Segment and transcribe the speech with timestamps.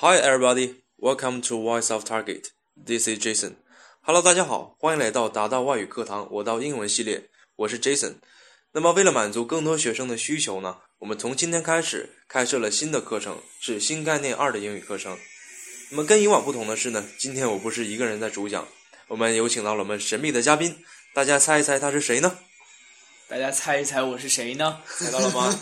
[0.00, 2.48] Hi everybody, welcome to Voice of Target.
[2.76, 3.54] This is Jason.
[4.02, 8.16] Hello，大家好，欢迎来到达到外语课堂我到英文系列，我是 Jason。
[8.72, 15.16] 那么为了满足更多学生的需求呢，我们从今天开始开设了新的课程，是新概念二的英语课程。
[15.90, 18.68] 那么跟以往不同的是呢，今天我不是一个人在主讲，
[19.08, 20.76] 我们有请到了我们神秘的嘉宾，
[21.14, 22.38] 大家猜一猜他是谁呢？
[23.28, 25.58] 大家猜一猜我是谁呢猜到了吗？？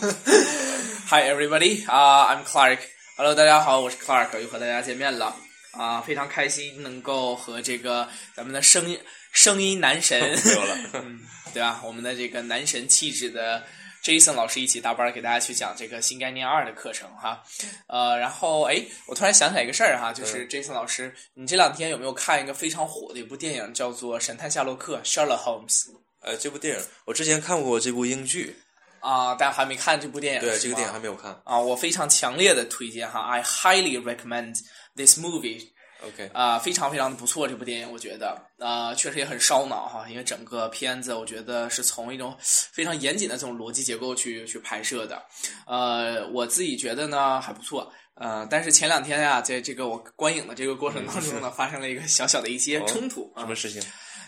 [1.07, 2.79] Hi everybody，啊、i m Clark。
[3.17, 5.33] Hello，大家好，我是 Clark，又和大家见面了。
[5.71, 8.99] 啊、非常开心能够和这个咱们的声音
[9.31, 10.77] 声音男神， 没有了。
[11.01, 11.21] 嗯，
[11.53, 11.81] 对吧？
[11.85, 13.63] 我们的这个男神气质的
[14.03, 17.41] Jason 老师一起搭班儿给大家去讲这个新概念二的课程哈。
[17.87, 25.85] 呃，然后哎，我突然想起来一个事儿哈，就是嗯 Jason 老师，你这两天有没有看一个非常火的一部电影，叫做《神探夏洛克》（Sherlock Holmes）？
[26.19, 28.57] 呃，这部电影我之前看过这部英剧，
[29.05, 30.41] 啊、大家还没看这部电影。
[30.41, 31.39] 对这个电影还没有看。
[31.43, 34.55] 啊，我非常强烈的推荐哈，I highly recommend
[34.95, 35.69] this movie。
[36.05, 45.23] OK，啊、非常非常的不错，这部电影我觉得，啊，确实也很烧脑哈，因为整个片子我觉得是从一种非常严谨的这种逻辑结构去去拍摄的，
[45.65, 53.81] 呃，我自己觉得呢还不错，呃，但是前两天呀，在这个我观影的这个过程当中呢，发生了一个小小的一些哦冲突，啊什么事情？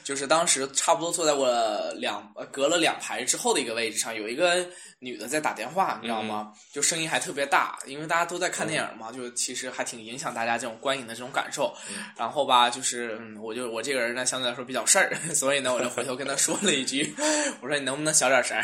[0.07, 1.49] 就是当时差不多坐在我
[1.97, 4.65] 两呃隔了两排之后的一个位置上，有一个
[4.99, 6.53] 女的在打电话，你知道吗？
[6.71, 11.75] 就声音还特别大，因为大家都在看电影嘛，就其实还挺影响大家这种观影的这种感受。
[12.15, 17.13] 然后吧，就是嗯，我就我这个人呢，相对来说比较事儿， 所以呢，我就回头跟她说了一句，
[17.59, 18.63] 我说你能不能小点声儿？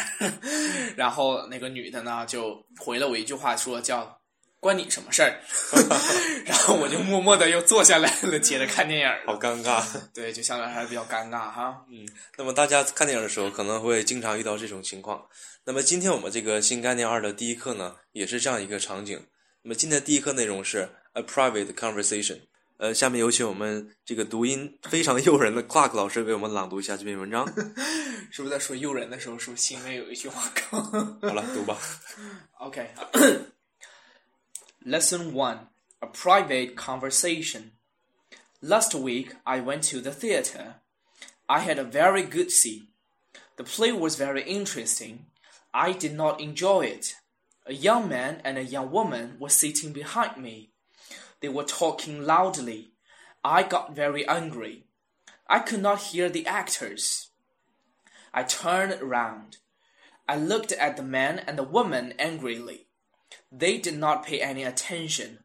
[0.95, 4.17] 然后那个女的呢，就回了我一句话，说叫。
[4.63, 5.41] 关你什么事儿？
[6.47, 9.07] 然后我就默默的又坐下来了，接着看电影。
[9.25, 9.83] 好尴尬。
[10.13, 11.85] 对，就相对还是比较尴尬哈。
[11.91, 15.21] 嗯那么大家看电影的时候可能会经常遇到这种情况。
[15.65, 19.21] 那么今天我们这个新概念二的第一课呢，也是这样一个场景。
[19.61, 22.39] 那么今天的第一课内容是 a private conversation。
[22.77, 27.47] 呃，下面有请我们这个读音非常诱人的 Clark 老师为我们朗读一下这篇文章。
[28.31, 31.77] 是不是在说诱人的时候，是不是心里面有一句话 好了，读吧。
[32.59, 32.89] ？OK。
[34.85, 35.69] Lesson one:
[36.01, 37.71] A private conversation.
[38.61, 40.75] Last week, I went to the theater.
[41.47, 42.89] I had a very good seat.
[43.55, 45.27] The play was very interesting.
[45.73, 47.15] I did not enjoy it.
[47.65, 50.71] A young man and a young woman were sitting behind me.
[51.39, 52.91] They were talking loudly.
[53.41, 54.83] I got very angry.
[55.47, 57.29] I could not hear the actors.
[58.33, 59.59] I turned around.
[60.27, 62.87] I looked at the man and the woman angrily.
[63.50, 65.38] They did not pay any attention.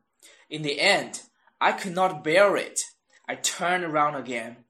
[0.49, 1.21] In the end,
[1.59, 2.81] I could not bear it.
[3.25, 4.65] I turned around again.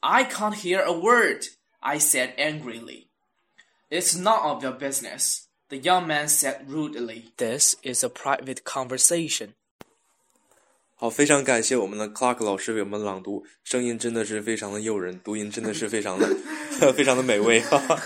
[0.00, 1.44] I can't hear a word,
[1.80, 3.08] I said angrily.
[3.88, 7.32] It's none of your business, the young man said rudely.
[7.36, 9.54] This is a private conversation.
[10.96, 16.28] 好，非常感谢我们的 Clark 老师为我们朗读，声音真的是非常的诱人，读音真的是非常的
[16.92, 17.60] 非常的美味。
[17.60, 17.96] 哈哈。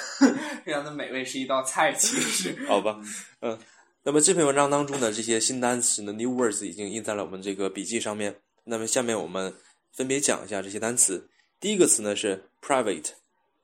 [0.65, 2.67] 非常的美味，是一道菜，其实。
[2.67, 2.99] 好吧，
[3.41, 3.57] 嗯，
[4.04, 8.42] 那么这篇文章当中的这些新单词的 new words 已经印在了我们这个笔记上面。
[8.64, 9.54] 那么下面我们
[9.92, 11.30] 分别讲一下这些单词。
[11.60, 13.12] 第一个词呢是 private，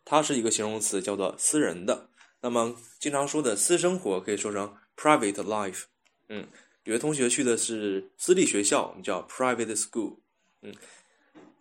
[0.06, 2.09] 它是一个形容词，叫做私人的。
[2.42, 5.86] 那么经常说的私生活可以说成 private life。
[6.30, 6.48] 嗯，
[6.84, 10.18] 有的同学去的是私立学校，我们叫 private school。
[10.62, 10.72] 嗯，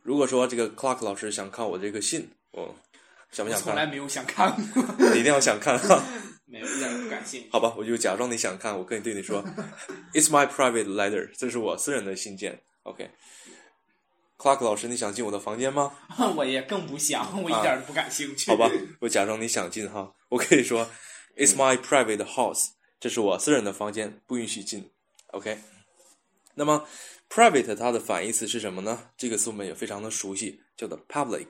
[0.03, 2.75] 如果说这个 Clark 老师想看我这个信，我
[3.33, 3.63] 想不想看？
[3.63, 4.83] 从来没有想看过，
[5.13, 6.03] 你一定要想看哈。
[6.49, 7.49] 没有一点儿不感兴趣。
[7.51, 9.43] 好吧，我就假装你想看，我可以对你说，
[10.15, 12.63] It's my private letter，这是我私人的信件。
[12.85, 15.93] OK，Clark、老师，你想进我的房间吗？
[16.37, 18.49] 我也更不想，我一点儿都不感兴趣。
[18.49, 18.71] 好吧，
[19.01, 20.89] 我假装你想进哈，我可以说
[21.37, 22.69] ，It's my private house，
[23.01, 24.93] 这是我私人的房间，不允许进。
[25.33, 25.59] OK，
[26.55, 26.87] 那么
[27.29, 29.11] private 它的反义词是什么呢？
[29.19, 31.49] 这个词我们也非常的熟悉，叫做 public。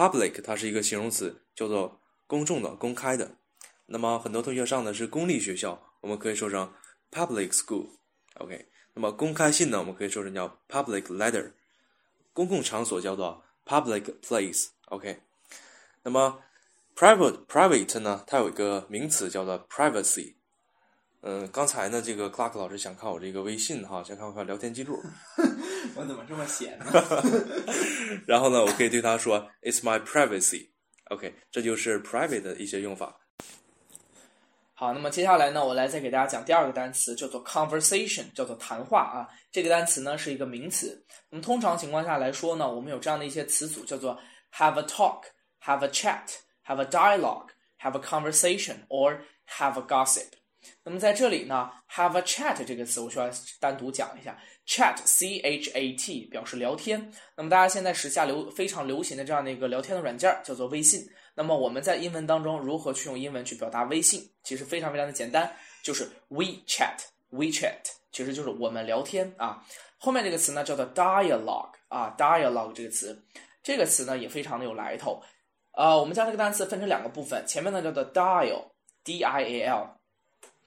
[0.00, 3.36] Public 它是一个形容词，叫做公众的、公开的。
[3.84, 6.72] 那么很多同学上的是公立学校，我们可以说成
[7.10, 7.86] public school。
[8.36, 11.52] OK，那么公开信呢，我们可以说成叫 public letter。
[12.32, 14.68] 公共场所叫做 public place。
[14.86, 15.20] OK，
[16.02, 16.42] 那么
[16.96, 20.36] private private 呢，它有一个名词叫做 privacy。
[21.22, 24.98] 嗯，刚才呢，这个 Clark 老师想看我这个微信哈，想看我看聊天记录，
[25.94, 26.86] 我怎么这么闲呢？
[28.26, 30.70] 然后呢，我可以对他说 "It's my privacy"。
[31.10, 33.14] OK，这就是 private 的一些用法。
[34.72, 39.28] 好，那么接下来呢，我来再给大家讲第二个单词，叫做 conversation，叫做谈话啊。
[39.52, 41.04] 这个单词呢是一个名词。
[41.28, 44.18] 那么通常情况下来说呢，我们有这样的一些词组，叫做
[44.54, 50.39] have a talk，have a chat，have a dialogue，have a conversation or have a gossip。
[50.84, 57.12] 那么在这里呢，have a chat 这个词我需要单独讲一下，chat c h a t 表示聊天。
[57.36, 61.00] 那么大家现在时下流非常流行的这样的一个聊天的软件叫做微信。
[61.34, 64.28] 那么我们在英文当中如何去用英文去表达微信？
[64.42, 65.50] 其实非常非常的简单，
[65.82, 67.76] 就是 WeChat，WeChat
[68.12, 69.64] 其实就是我们聊天啊。
[69.96, 73.22] 后面这个词呢叫做 dialogue 啊，dialogue 这个词，
[73.62, 75.22] 这个词呢也非常的有来头。
[75.72, 79.99] 呃，我们将这个单词分成两个部分，前面呢叫做 dial，d i a l，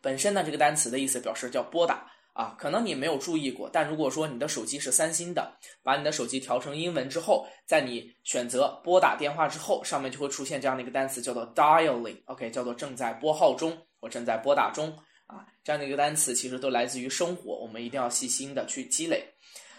[0.03, 14.89] 本身呢这个单词的意思表示叫拨打啊，可能你没有注意过，但如果说你的手机是三星的，把你的手机调成英文之后，在你选择拨打电话之后，上面就会出现这样的一个单词叫做 dialing，OK，叫做正在拨号中我正在拨打中
[15.27, 19.25] 啊，这样的一个单词其实都来自于生活，我们一定要细心的去积累。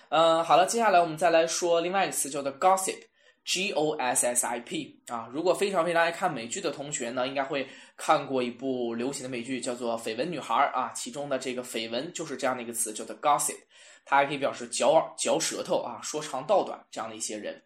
[0.09, 2.99] 嗯，好了，接下来我们再来说另外一个词叫做 gossip。
[3.45, 13.59] G O S S I P 啊，如果非常非常爱看美剧的同学呢，应该会看过一部流行的美剧，叫做《绯闻女孩》啊，其中的这个绯闻就是这样的一个词，叫做 gossip，
[14.05, 17.63] 它还可以表示嚼耳、嚼舌头啊，说长道短这样的一些人。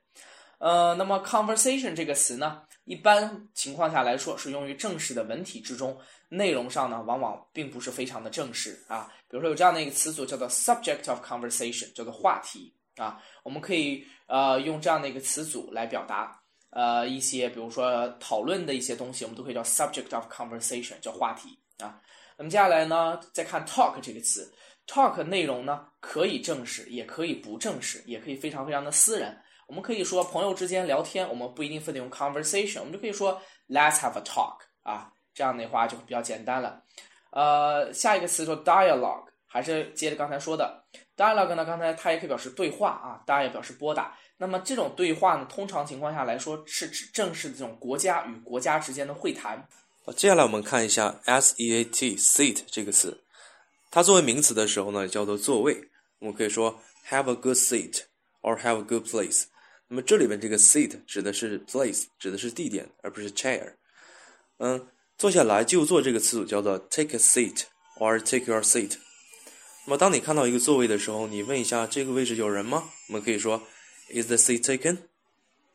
[0.58, 5.96] 呃，那么 conversation 这个词呢，一般情况下来说是用于正式的文体之中，
[6.28, 9.08] 内容上呢，往往并不是非常的正式啊。
[9.28, 14.06] 比如说有这样的一个词组叫做 subject of conversation，叫做话题啊，我们可以。
[14.30, 21.98] 呃，用这样的一个词组来表达，呃，一些比如说讨论的一些东西，我们都可以叫 subject of conversation，叫话题啊。
[22.36, 24.52] 那么接下来呢，再看 talk 这个词
[24.86, 29.34] ，talk 内容呢可以正式，也可以不正式，也可以非常非常的私人。
[29.66, 36.84] 我们可以说朋友之间聊天，我们不一定非得用 conversation，我们就可以说 let's have a talk 啊，这样的话就比较简单了。
[37.32, 40.84] 呃，下一个词说 dialogue，还是接着刚才说的。
[41.18, 41.64] Dialogue 呢？
[41.64, 44.16] 刚才它也可以表示对话啊，当然也表示拨打。
[44.36, 49.68] 那么这种对话呢，通常情况下来说是指正式的这种国家与国家之间的会谈。
[50.16, 53.20] 接下来我们看一下 seat，seat 这个词，
[53.90, 55.90] 它作为名词的时候呢，叫做座位。
[56.20, 56.80] 我们可以说
[57.10, 58.02] have a good seat
[58.40, 59.46] or have a good place。
[59.88, 63.72] 那么这里面这个 seat 指的是 place，指的是地点，而不是 chair。
[64.58, 64.86] 嗯，
[65.16, 67.64] 坐下来就坐这个词组叫做 take a seat
[67.98, 68.96] or take your seat。
[69.88, 72.90] 那么，当你看到一个座位的时候，你问一下这个位置有人吗？
[73.06, 73.62] 我们可以说
[74.12, 74.98] ，Is the seat taken？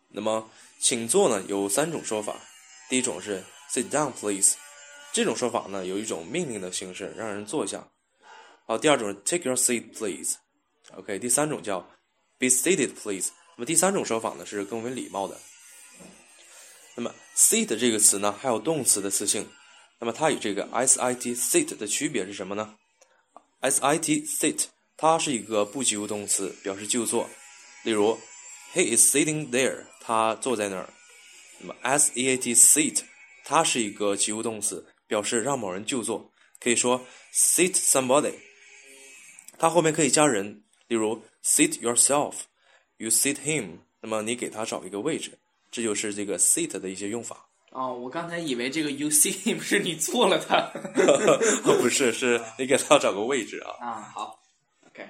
[0.09, 2.39] 那么，请坐呢有三种说法。
[2.91, 4.55] 第一种是 Sit down, please。
[5.13, 7.87] 这种说法呢有一种命令的形式，让人坐下。
[8.67, 10.35] 好，第二种是 Take your seat, please。
[10.95, 11.79] OK，第三种叫
[12.37, 13.31] Be seated, please。
[13.55, 15.35] 那么第三种说法呢是更为礼貌的。
[16.93, 19.49] 那么，seat 这个词呢还有动词的词性。
[19.97, 22.75] 那么它与这个 sit sit 的区别是什么呢
[23.71, 24.65] ？sit sit，
[24.97, 27.29] 它是一个不及物动词，表示就坐。
[27.83, 28.19] 例如
[28.73, 30.93] ，He is sitting there，他坐在那儿。
[31.59, 33.01] 那么 seat sit，
[33.43, 36.31] 它是一个及物动词，表示让某人就坐。
[36.59, 38.35] 可以说 sit somebody，
[39.57, 40.63] 它后面可以加人。
[40.87, 45.39] 例如 sit yourself，you sit him，那么你给他找一个位置，
[45.71, 47.49] 这就是这个 sit 的一些用法。
[47.73, 50.61] 哦，我刚才以为这个 you see him 是你错了他，
[51.65, 53.71] 不是，是你给他找个位置啊。
[53.83, 54.39] 啊，好
[54.85, 55.03] ，OK，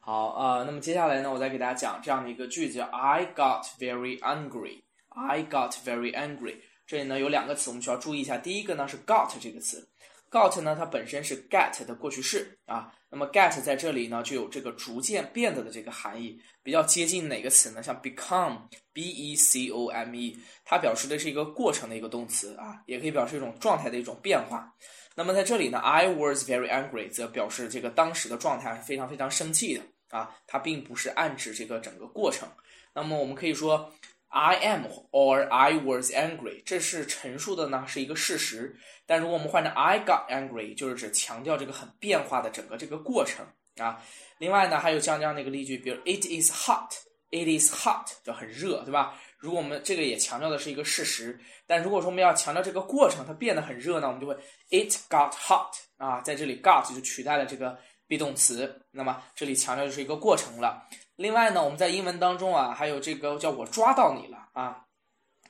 [0.00, 4.82] 好啊，那么接下来呢，我再给大家讲这样的一个句子：I got very angry.
[5.10, 6.56] I got very angry.
[6.84, 9.88] 这里呢有两个词我们需要注意一下，第一个呢是 got 这个词
[10.30, 12.92] ，got 呢它本身是 get 的过去式啊。
[13.10, 17.82] 那么 get 在这里呢，就有这个逐渐变得的这个含义，比较接近哪个词呢？
[17.82, 24.72] 像 become，b e c o m e，它表示的是一个过程的一个动词啊，也可以表示一种状态的一种变化。
[25.16, 29.82] 那么在这里呢，I was very angry，则表示这个当时的状态是非常非常生气的
[30.16, 32.48] 啊，它并不是暗指这个整个过程。
[32.94, 33.92] 那么我们可以说。
[34.30, 38.76] I am or I was angry，这是陈述的呢，是一个事实。
[39.04, 43.44] 但如果我们换成 I got angry，就是指强调这个很变化的整个这个过程
[43.78, 44.00] 啊。
[44.38, 49.20] 另外呢，还有像这样的一个例句，比如 It is hot，It is hot 就很热，对吧？
[49.36, 54.34] 如果我们这个也强调的是一个事实，但如果说我们要强调这个过程它变得很热呢，我们就会
[54.70, 57.76] It got hot 啊，在这里 got 就取代了这个
[58.10, 60.84] be 动词，那么这里强调的是一个过程了。
[61.14, 64.84] 另外呢，我们在英文当中啊，还有这个叫我抓到你了啊，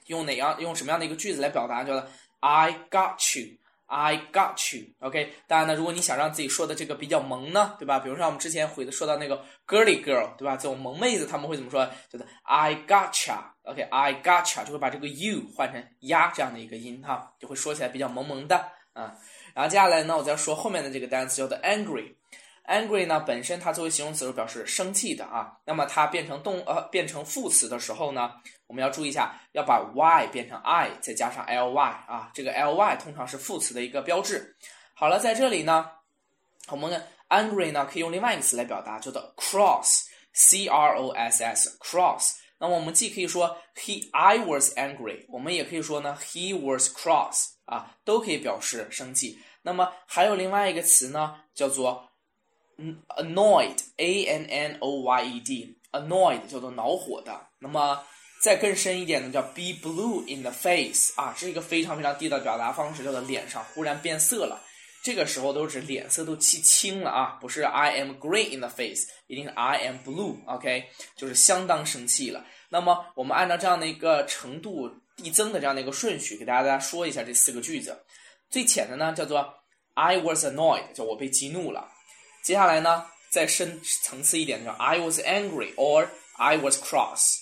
[0.07, 1.83] 用哪样用什么样的一个句子来表达？
[1.83, 2.07] 叫做
[2.40, 5.33] I got you，I got you，OK。
[5.47, 7.99] 当然呢，如果你想让自己说的这个比较萌呢，对吧？
[7.99, 10.57] 比如说我们之前回的说到那个 girly girl，对吧？
[10.57, 11.87] 这种萌妹子他们会怎么说？
[12.11, 18.57] 叫做 I gotcha，OK，I gotcha 就会把这个 you 换成呀这样的一个音哈，就会说起来比较萌萌的
[18.93, 19.14] 啊。
[19.55, 22.17] 然后接下来呢，我再说后面的这个单词叫做 angry。
[22.71, 25.59] Angry 呢，本身它作为形容词是表示生气的啊。
[25.67, 28.33] 那么它变成动呃变成副词的时候呢，
[28.69, 32.31] 我们要注意一下，要把 y 变成 i，再加上 ly 啊。
[32.33, 34.57] 这个 ly 通常是副词的一个标志。
[34.95, 35.91] 好了，在这里呢，
[36.69, 42.37] 我们 angry 呢可以用另外一个词来表达，叫做 cross，c r o s s，cross。
[42.59, 49.39] 那么我们既可以说 he I was angry，我们也可以说呢 he was cross 啊，都可以表示生气。
[49.62, 52.07] 那么还有另外一个词呢，叫做
[53.17, 57.49] annoyed，a n n o y e d，annoyed 叫做恼火的。
[57.59, 58.03] 那么
[58.43, 64.61] 再更深一点呢，叫 be blue in the face 啊，是一个非常非常地道的表达方式，叫做脸上忽然变色了。
[65.03, 70.85] 这个时候都是指脸色都气青了啊，不是 I am green in the face，一定是 I am blue，OK，
[71.17, 72.45] 就是相当生气了。
[72.69, 77.99] 那么我们按照这样的一个程度递增的这样的一个顺序，给大家说一下这四个句子。
[78.51, 79.55] 最浅的呢叫做
[79.95, 81.89] I was annoyed，叫我被激怒了。
[82.43, 87.39] 接下来呢再深层次一点叫 I was angry or I was cross。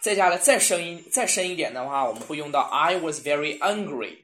[0.00, 4.18] 再下来再深一再深一点的话，我们会用到 I was very angry。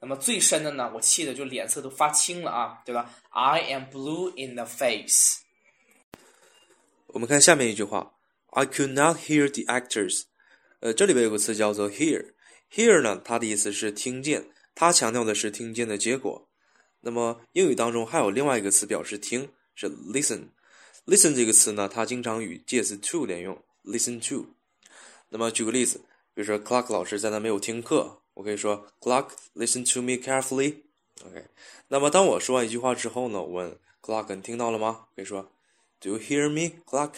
[0.00, 5.38] 那么最深的呢，我气的就脸色都发青了啊，对吧？I am blue in the face。
[7.08, 8.12] 我们看下面一句话
[8.50, 10.22] ，I could not hear the actors。
[10.80, 12.32] 呃，这里边有个词叫做 hear。
[12.72, 16.48] hear 呢，它的意思是听见，它强调的是听见的结果。
[17.00, 20.48] 那么英语当中还有另外一个词表示听，是 listen。
[21.06, 24.46] listen 这个词呢，它经常与介词 to 连用，listen to。
[25.28, 26.00] 那么举个例子，
[26.34, 28.20] 比如说 Clark 老师在那没有听课。
[28.34, 30.82] 我可以说，Clark, listen to me carefully.
[31.24, 31.44] OK，
[31.88, 35.06] 那么当我说完一句话之后呢，我问 Clark，你听到了吗？
[35.16, 35.50] 可以说
[36.00, 37.14] ，Do you hear me, Clark？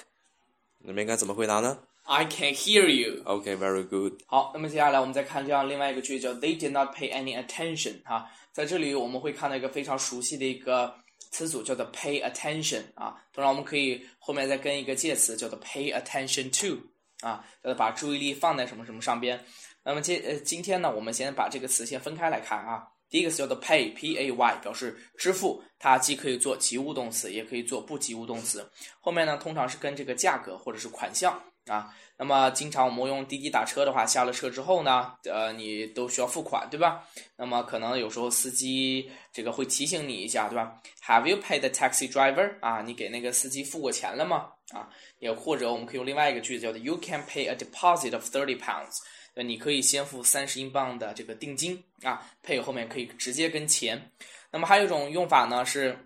[0.78, 3.22] 你们应该怎么回答呢？I can hear you.
[3.24, 4.14] OK，very good.
[4.26, 8.02] 好，那么接下来我们再看这样另外一个句叫 They did not pay any attention.
[8.04, 10.94] 哈，在这里我们会看到一个非常熟悉的一个
[11.30, 16.78] 词组叫做 pay attention 啊，当然我们可以后面再跟一个介词叫做 pay attention to
[17.26, 19.44] 啊，叫做把注意力放在什么什么上边。
[19.82, 22.88] 那么今呃今天呢，我们先把这个词先分开来看啊。
[23.10, 28.70] 第一个词叫做 pay，p a y，表示支付，它既可以做及物动词，也可以做不及物动词。
[29.00, 31.92] 后面呢，通常是跟这个价格或者是款项啊。
[32.16, 37.02] 那么经常我们用滴滴打车的话，下了车之后呢，呃，你都需要付款，对吧？
[37.36, 42.54] 那么可能有时候司机这个会提醒你一下，对吧？Have you paid the taxi driver？
[42.60, 44.50] 啊，你给那个司机付过钱了吗？
[44.72, 44.88] 啊，
[45.18, 48.98] 也或者我们可以用另外一个句子叫做 You can pay a deposit of thirty pounds。
[49.34, 54.10] 呃，你可以先付三十英镑的这个定金啊，pay 后面可以直接跟钱。
[54.50, 55.96] 那么还有一种用法呢，是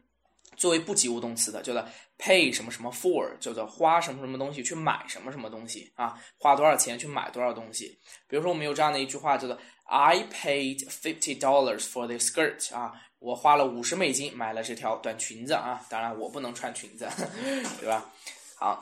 [0.57, 1.83] 作为不及物动词的，叫做
[2.19, 7.99] pay 什么什么 for，叫做花什么什么东西去买什么什么东西啊，花多少钱去买多少东西。
[8.28, 17.09] 比如说我们有这样的一句话，叫做 I paid fifty dollars for this skirt 啊，我花了五十美金买了这条短裙子啊，当然我不能穿裙子，
[17.81, 18.11] 对吧？
[18.57, 18.78] 好。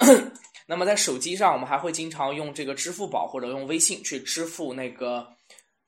[0.67, 5.27] 那么在手机上，我们还会经常用这个支付宝或者用微信去支付那个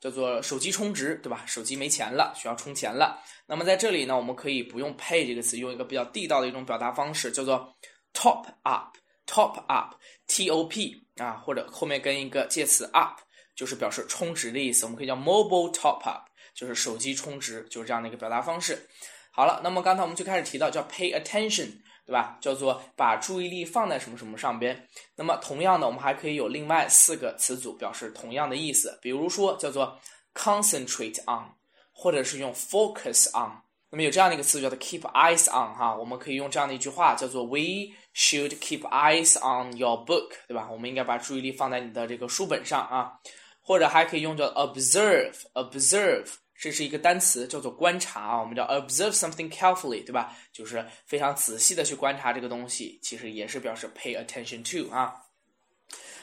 [0.00, 1.44] 叫做手机充值，对吧？
[1.46, 3.22] 手机没钱了，需要充钱了。
[3.46, 7.74] 那么在这里呢，我们可以不用 pay 这个词，用一个比较地道的一种表达方式，叫做
[8.12, 13.20] top up，top up，t o p 啊，或者后面跟一个介词 up，
[13.54, 14.84] 就是表示充值的意思。
[14.84, 18.88] 我们可以叫 mobile top up，就是手机充值，就是这样的一个表达方式。
[19.30, 21.83] 好了，那么刚才我们就开始提到叫 pay attention。
[22.06, 22.36] 对吧？
[22.40, 24.86] 叫做把注意力放在什么什么上边。
[25.16, 28.98] 那么同样的，我们还可以有另外四个词组表示同样的意思。
[29.00, 29.98] 比如说叫做
[30.34, 31.50] concentrate on，
[31.92, 33.52] 或者是用 focus on。
[33.90, 40.68] 那么有这样的一个词叫做 keep eyes on，哈，我们可以用这样的一句话叫做 We should keep eyes on your book，对吧？
[40.70, 43.18] 我们应该把注意力放在你的这个书本上啊。
[43.66, 46.34] 或者还可以用叫 observe，observe。
[46.64, 50.34] 这是一个单词，叫做观察啊，我们叫 observe something carefully，对吧？
[50.50, 55.14] 就是非常仔细的去观察这个东西，其实也是表示 pay attention to 啊。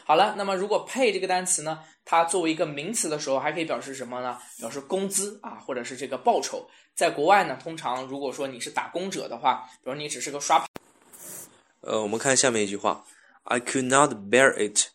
[0.04, 4.36] 好了，那么如果 pay 这个单词呢，它作为一个名词的时候，还可以表示什么呢？
[4.58, 6.68] 表示工资啊，或者是这个报酬。
[6.96, 10.66] 在国外呢，通常如果说你是打工者的话，比如你只是个刷。
[11.82, 13.06] 呃，我们看下面一句话
[13.44, 14.88] ，I could not bear it。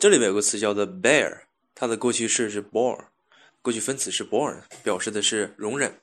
[0.00, 1.42] 这里面有个词叫做 bear，
[1.74, 3.11] 它的过去式是 bore。
[3.62, 6.00] 过去分词是 borne，表示的是容忍。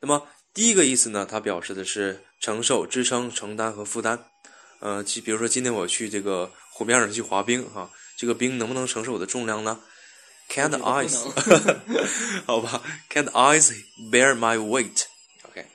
[0.00, 4.24] 那么第一个意思呢，它表示的是承受、支撑、承担和负担。
[4.80, 9.80] 呃，其比如说今天我去这个湖面上去滑冰，哈，这个冰能不能承受我的重量呢
[10.48, 11.28] ？Can the ice？
[12.46, 13.74] 好吧，Can the ice
[14.10, 15.66] bear my weight？OK。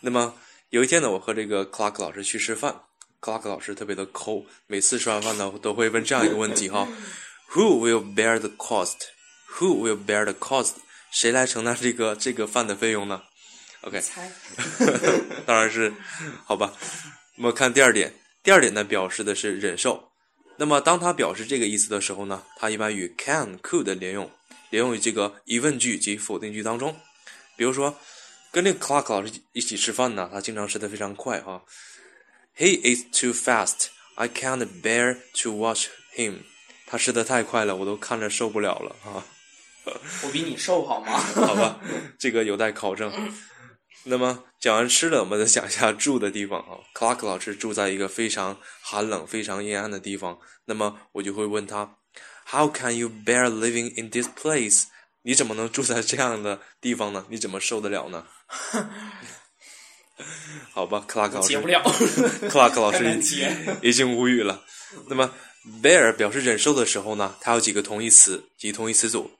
[0.00, 0.34] 那么
[0.70, 2.82] 有一天呢，我和这个 Clark 老师去吃饭
[3.20, 6.88] ，Clark 老师特别的抠，每次吃完饭呢，都会问这样一个问题哈
[7.52, 8.50] ：Who will bear the
[9.48, 10.74] cost？Who will bear the cost？
[11.10, 13.22] 谁来承担这个这个饭的费用呢
[13.82, 14.02] ？OK，
[15.46, 15.92] 当然是，
[16.44, 16.72] 好吧。
[17.36, 18.12] 我们看第二点，
[18.42, 20.10] 第二点呢表示的是忍受。
[20.56, 24.30] 那么当它表示这个意思的时候呢，它一般与 can、could 连用，
[24.70, 26.94] 连用于这个疑问句及否定句当中。
[27.56, 27.96] 比如说，
[28.50, 31.62] 跟这个 Clark 老师一起吃饭呢，他经常吃的非常快哈。
[32.56, 33.86] He eats too fast.
[34.16, 35.86] I can't bear to watch
[36.16, 36.40] him.
[36.86, 39.24] 他吃的太快了，我都看着受不了了啊。
[40.24, 41.18] 我比你瘦好吗？
[41.46, 41.80] 好吧，
[42.18, 43.12] 这个有待考证。
[44.04, 46.78] 那么讲完吃的，我们再讲一下住的地方啊。
[46.94, 50.38] Clark 老师住在一个非常寒冷、非常阴暗的地方。
[50.66, 51.96] 那么我就会问他
[52.46, 54.84] ：How can you bear living in this place？
[55.22, 57.26] 你怎么能住在这样的地方呢？
[57.28, 58.24] 你怎么受得了呢？
[60.72, 61.82] 好吧，Clark 老师接不了。
[62.48, 63.20] Clark 老师
[63.82, 64.64] 已经无语了。
[65.08, 65.30] 那么
[65.82, 69.30] bear 表示忍受的时候呢，它有几个同义词及同义词组。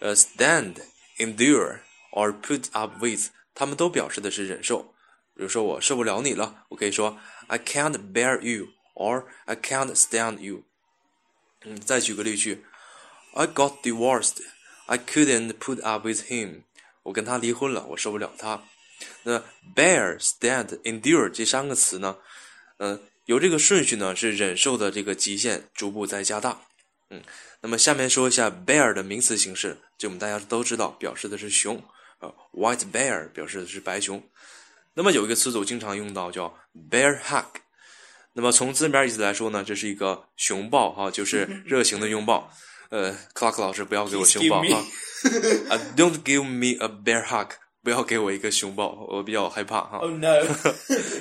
[0.00, 0.76] 呃，stand、
[1.18, 1.80] endure
[2.12, 4.94] or put up with，它们都表示的是忍受。
[5.34, 10.64] 比如说我受不了你了，我可以说 I can't bear you or I can't stand you。
[11.62, 12.64] 嗯，再举个例句
[13.34, 14.42] ，I got divorced.
[14.86, 16.62] I couldn't put up with him.
[17.02, 18.64] 我跟他离婚了，我受不了他。
[19.22, 22.18] 那 bear、stand、endure 这三个词呢，
[22.78, 26.62] 呃，由这个顺序呢是忍受的这个极限逐步在加大。
[27.10, 27.22] 嗯，
[27.60, 31.82] 那么下面说一下 bear 的名词形式，这我们大家都知道，表示的是熊，
[32.20, 34.22] 呃，white bear 表示的是白熊。
[34.94, 36.54] 那么有一个词组经常用到叫
[36.90, 37.60] bear hug，
[38.34, 42.52] 那么从字面意思来说呢，这是一个熊抱哈、就是热情的拥抱。
[42.90, 44.84] 呃，Clark 老师不要给我熊抱 me 啊
[45.70, 49.98] 啊，Don't give me a bear hug，不要给我一个熊抱，我比较害怕哈。
[49.98, 50.42] Oh no！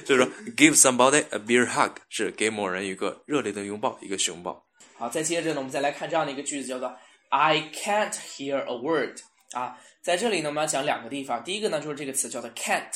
[0.06, 4.67] 所 以说，give somebody a bear hug 是给某人一个热烈的拥抱，一个熊抱。
[4.98, 6.92] 好，再接着呢，我们再来看这样的一个句子，叫做
[7.30, 9.20] I can't hear a word。
[9.54, 11.44] 啊，在这里呢，我们要讲两个地方。
[11.44, 12.92] 第一个呢，就是这个词叫做 can't。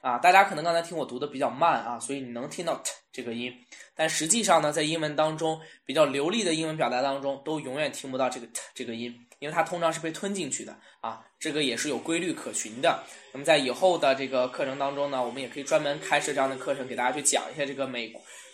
[0.00, 3.52] 啊，大家可能刚才听我读的比较慢啊，所以你能听到 t 这个音，
[3.94, 13.04] 但实际上呢，在英文当中比较流利的英文表达当中，都永远听不到这个 t 这个音，因为它通常是被吞进去的啊，这个也是有规律可循的。
[13.32, 18.12] 那么在以后的这个课程当中呢，我们也可以专门开设这样的课程，给大家去讲一下这个美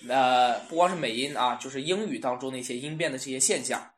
[0.08, 3.92] 呃，不光是美音啊，就是英语当中的一些音变的这些现象。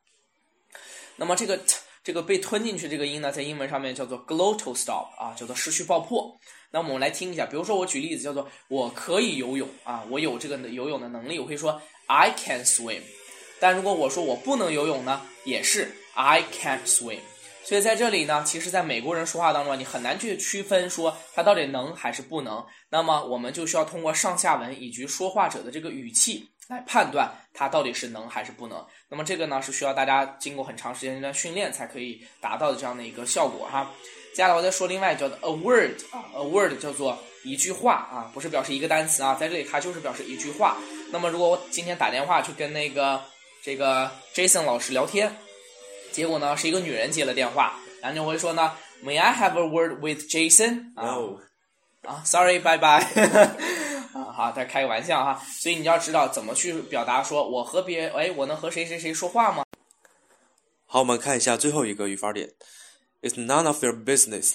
[1.17, 6.39] 那么这个 t 这个被吞进去这个音呢，在英文上面叫做 glottal stop 啊，叫做失去爆破。
[6.73, 13.01] 那么我们来听一下，比如说我举例子叫做我可以游泳啊，我有这个游泳的能力，我可以说 I can swim。
[13.59, 17.19] 但如果我说我不能游泳呢，也是 I can't swim。
[17.63, 22.65] 所以在这里呢，其实在美国人说话当中，你很难去区分说他到底能还是不能。
[22.89, 28.87] 那么我们就需要通过上下文以及说话者的这个语气来判断它到底是能还是不能。
[29.09, 33.91] 那么这个呢是需要大家经过很长时间的训练才可以达到的这样的一个效果哈。
[34.33, 40.77] 接下来我再说另外叫做 a word 啊，a word 叫做一句话啊，不是表示一个单词啊，在这里它就是表示一句话。
[41.11, 43.21] 那么如果我今天打电话去跟那个
[43.65, 45.35] 这个 Jason 老师聊天，
[46.13, 48.73] 结果呢是一个女人接了电话，然后就会说呢
[49.05, 50.93] ，May I have a word with Jason？
[50.95, 51.41] 啊 No，
[52.09, 53.05] 啊，sorry，拜拜。
[54.31, 59.65] 啊，好，再开个玩笑哈，所以你要知道怎么去表达，说我和别，哎，我能和谁谁谁说话吗？
[60.87, 62.55] 好，我们看一下最后一个语法点
[63.23, 64.55] ，It's none of your business。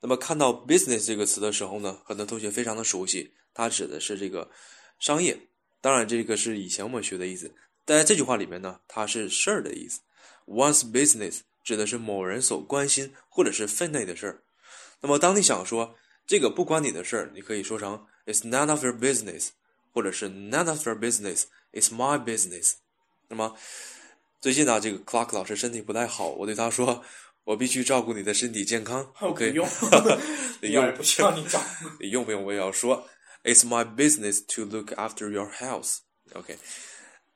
[0.00, 4.50] 那么看到 business 这个词的时候呢，很多同学非常的熟悉，它指的是这个
[4.98, 5.38] 商业。
[5.80, 7.54] 当然，这个是以前我们学的意思，
[7.86, 10.00] 但在这句话里面呢，它是事儿的意思。
[10.46, 14.42] One's business 指的是某人所关心或者是分内的事儿。
[15.00, 15.94] 那么，当你想说
[16.26, 19.50] 这个不关你的事儿，你可以说成 It's none of your business，
[19.94, 22.74] 或者是 None of your business，It's my business。
[23.28, 23.56] 那么
[24.40, 27.04] 最近呢，这个 Clark 老师身体不太好，我对他说，
[27.44, 29.12] 我必须照顾你的身体健康。
[29.18, 29.66] 不 OK，用
[30.62, 31.62] 用也不需要你找。
[32.00, 33.08] 你用不用我也要说
[33.44, 35.98] ，It's my business to look after your health。
[36.32, 36.58] OK，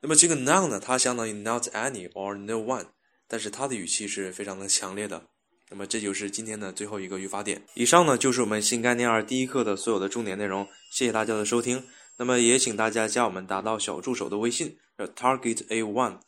[0.00, 2.86] 那么这个 none 呢，它相当于 not any or no one，
[3.28, 5.28] 但是它的语气是非常的强烈的。
[5.70, 7.62] 那么这就是今天的最后一个语法点。
[7.74, 11.82] 以上呢就是我们新概念二第一课的所有的重点内容，谢谢大家的收听。
[12.16, 16.18] 那么也请大家加我们达到小助手的微信，叫 Target A One。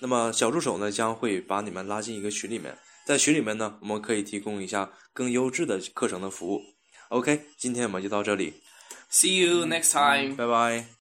[0.00, 2.76] 那么小助手呢将会把你们拉进一个群里面，
[3.06, 6.62] 在群里面呢，我们可以提供一下更优质的课程的服务。
[7.08, 8.52] OK，今天我们就到这里
[9.10, 10.36] ，See you next time.
[10.36, 10.86] 拜拜。